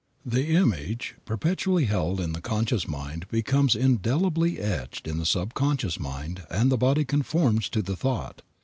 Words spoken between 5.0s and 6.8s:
in the subconscious mind and the